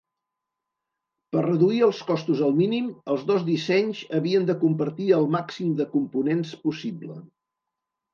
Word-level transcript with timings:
Per 1.33 1.41
reduir 1.45 1.81
els 1.87 1.99
costos 2.07 2.39
al 2.47 2.55
mínim, 2.61 2.87
els 3.15 3.25
dos 3.31 3.45
dissenys 3.49 4.01
havien 4.21 4.47
de 4.51 4.55
compartir 4.63 5.11
el 5.19 5.29
màxim 5.37 5.77
de 5.83 5.87
components 5.93 6.55
possible. 6.65 7.19